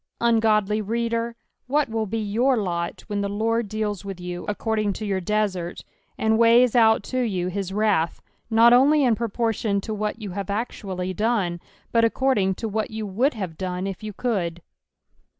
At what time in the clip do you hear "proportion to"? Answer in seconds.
9.13-9.93